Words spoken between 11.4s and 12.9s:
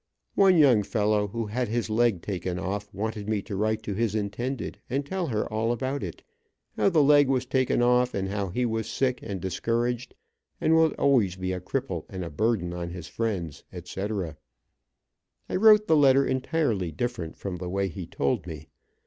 a cripple and a burden on